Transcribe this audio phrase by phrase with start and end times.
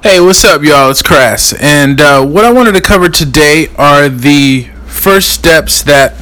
[0.00, 0.92] Hey, what's up, y'all?
[0.92, 1.52] It's Crass.
[1.54, 6.14] And uh, what I wanted to cover today are the first steps that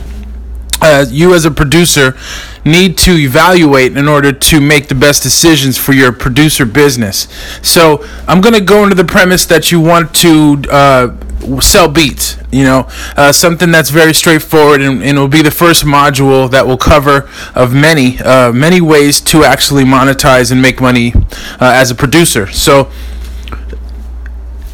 [0.81, 2.17] uh, you, as a producer,
[2.65, 7.29] need to evaluate in order to make the best decisions for your producer business.
[7.61, 10.63] So, I'm going to go into the premise that you want to.
[10.71, 11.17] Uh,
[11.61, 15.85] sell beats you know uh, something that's very straightforward and, and it'll be the first
[15.85, 21.13] module that will cover of many uh, many ways to actually monetize and make money
[21.15, 22.91] uh, as a producer so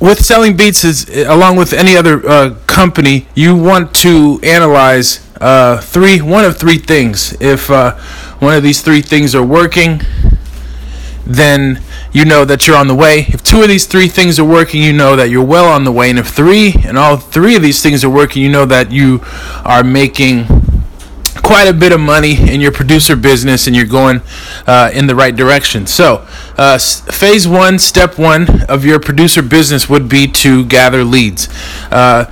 [0.03, 5.81] with selling beats is along with any other uh, company you want to analyze uh,
[5.81, 7.41] three one of three things.
[7.41, 7.97] If uh,
[8.41, 10.01] one of these three things are working
[11.25, 11.81] then
[12.11, 13.21] you know that you're on the way.
[13.29, 15.93] If two of these three things are working you know that you're well on the
[15.93, 16.11] way.
[16.11, 19.21] And if three and all three of these things are working you know that you
[19.65, 20.62] are making
[21.43, 24.21] quite a bit of money in your producer business and you're going
[24.67, 25.87] uh, in the right direction.
[25.87, 31.49] So, uh, phase one, step one of your producer business would be to gather leads.
[31.91, 32.31] Uh,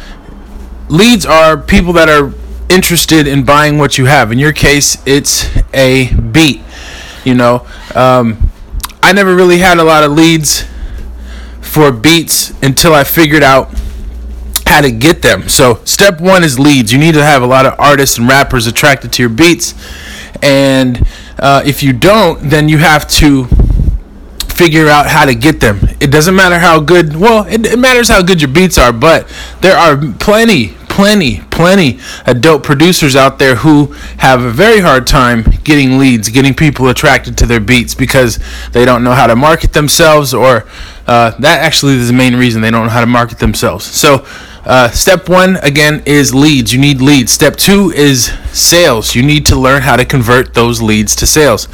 [0.88, 2.32] leads are people that are
[2.68, 4.30] interested in buying what you have.
[4.30, 6.62] In your case, it's a beat.
[7.24, 8.50] You know, um,
[9.02, 10.64] I never really had a lot of leads
[11.60, 13.74] for beats until I figured out
[14.70, 15.48] how to get them.
[15.48, 16.92] So, step one is leads.
[16.92, 19.74] You need to have a lot of artists and rappers attracted to your beats.
[20.42, 21.06] And
[21.38, 23.48] uh, if you don't, then you have to
[24.60, 25.80] figure out how to get them.
[26.00, 29.26] It doesn't matter how good, well, it, it matters how good your beats are, but
[29.62, 31.98] there are plenty, plenty, plenty
[32.40, 33.86] dope producers out there who
[34.18, 38.38] have a very hard time getting leads, getting people attracted to their beats because
[38.72, 40.68] they don't know how to market themselves, or
[41.06, 43.86] uh, that actually is the main reason they don't know how to market themselves.
[43.86, 44.26] So,
[44.64, 46.72] uh, step one again is leads.
[46.72, 47.32] You need leads.
[47.32, 49.14] Step two is sales.
[49.14, 51.66] You need to learn how to convert those leads to sales.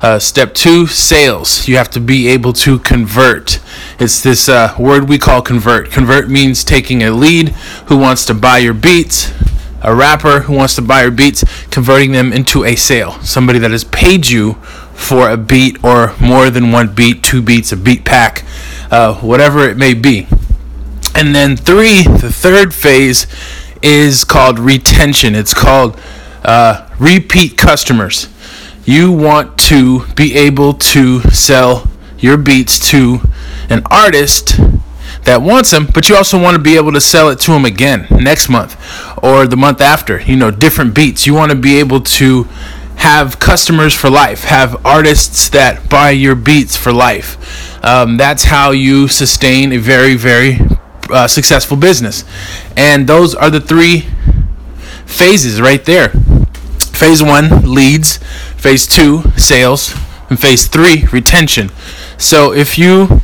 [0.00, 1.68] Uh, step two, sales.
[1.68, 3.60] You have to be able to convert.
[3.98, 5.90] It's this uh, word we call convert.
[5.90, 7.50] Convert means taking a lead
[7.88, 9.32] who wants to buy your beats,
[9.82, 13.20] a rapper who wants to buy your beats, converting them into a sale.
[13.20, 14.54] Somebody that has paid you
[14.94, 18.44] for a beat or more than one beat, two beats, a beat pack,
[18.90, 20.26] uh, whatever it may be.
[21.14, 23.26] And then three, the third phase
[23.82, 25.34] is called retention.
[25.34, 26.00] It's called
[26.44, 28.28] uh, repeat customers.
[28.84, 31.88] You want to be able to sell
[32.18, 33.20] your beats to
[33.68, 34.58] an artist
[35.24, 37.64] that wants them, but you also want to be able to sell it to them
[37.64, 38.76] again next month
[39.22, 40.20] or the month after.
[40.20, 41.26] You know, different beats.
[41.26, 42.44] You want to be able to
[42.96, 47.84] have customers for life, have artists that buy your beats for life.
[47.84, 50.58] Um, that's how you sustain a very, very
[51.12, 52.24] uh, successful business.
[52.76, 54.06] And those are the three
[55.06, 56.10] phases right there.
[56.78, 58.18] Phase one, leads.
[58.56, 59.94] Phase two, sales.
[60.28, 61.70] And phase three, retention.
[62.18, 63.20] So if you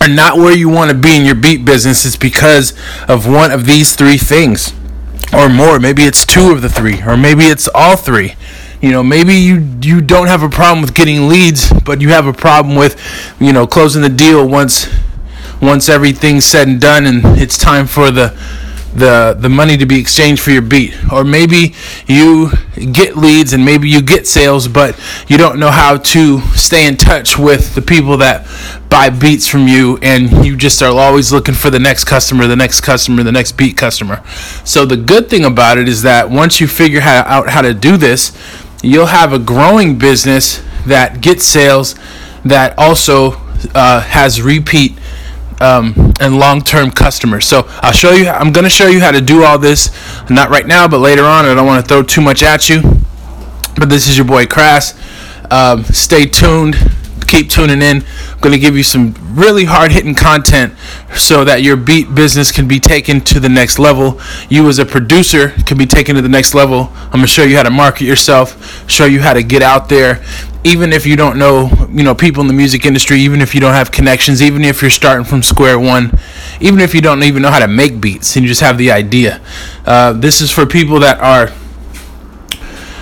[0.00, 2.72] are not where you want to be in your beat business, it's because
[3.08, 4.72] of one of these three things
[5.32, 5.78] or more.
[5.78, 8.34] Maybe it's two of the three, or maybe it's all three.
[8.80, 12.26] You know, maybe you you don't have a problem with getting leads, but you have
[12.26, 13.00] a problem with,
[13.38, 14.88] you know, closing the deal once
[15.60, 18.34] once everything's said and done and it's time for the
[18.94, 20.94] the the money to be exchanged for your beat.
[21.12, 21.74] Or maybe
[22.06, 22.50] you
[22.92, 24.98] get leads and maybe you get sales but
[25.28, 28.46] you don't know how to stay in touch with the people that
[28.88, 32.56] buy beats from you and you just are always looking for the next customer the
[32.56, 34.22] next customer the next beat customer.
[34.64, 37.96] So the good thing about it is that once you figure out how to do
[37.96, 38.36] this
[38.82, 41.94] you'll have a growing business that gets sales
[42.44, 43.32] that also
[43.74, 44.96] uh, has repeat
[45.60, 47.46] um, and long-term customers.
[47.46, 48.28] So I'll show you.
[48.28, 49.90] I'm going to show you how to do all this.
[50.30, 51.44] Not right now, but later on.
[51.44, 52.82] I don't want to throw too much at you.
[53.76, 54.94] But this is your boy Crass.
[55.50, 56.76] Um, stay tuned.
[57.30, 58.02] Keep tuning in.
[58.02, 60.74] I'm going to give you some really hard-hitting content
[61.14, 64.20] so that your beat business can be taken to the next level.
[64.48, 66.90] You as a producer can be taken to the next level.
[66.94, 68.90] I'm going to show you how to market yourself.
[68.90, 70.24] Show you how to get out there
[70.64, 73.60] even if you don't know, you know, people in the music industry, even if you
[73.60, 76.18] don't have connections, even if you're starting from square one,
[76.60, 78.90] even if you don't even know how to make beats and you just have the
[78.90, 79.40] idea.
[79.86, 81.50] Uh, this is for people that are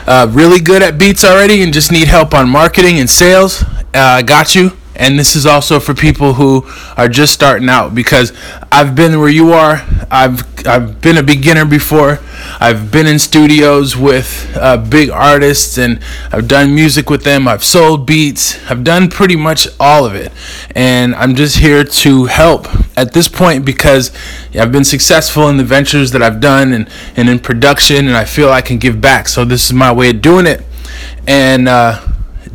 [0.07, 3.65] uh, really good at beats already and just need help on marketing and sales.
[3.95, 8.33] Uh, got you and this is also for people who are just starting out because
[8.71, 9.87] I've been where you are.
[10.11, 12.19] I've I've been a beginner before.
[12.59, 16.01] I've been in studios with uh, big artists and
[16.33, 17.47] I've done music with them.
[17.47, 18.59] I've sold beats.
[18.69, 20.33] I've done pretty much all of it,
[20.75, 24.11] and I'm just here to help at this point because
[24.59, 28.25] I've been successful in the ventures that I've done and and in production, and I
[28.25, 29.29] feel I can give back.
[29.29, 30.65] So this is my way of doing it,
[31.29, 31.69] and.
[31.69, 32.01] Uh,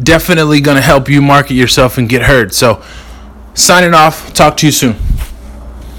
[0.02, 2.54] definitely going to help you market yourself and get heard.
[2.54, 2.82] So
[3.56, 4.34] Signing off.
[4.34, 4.96] Talk to you soon.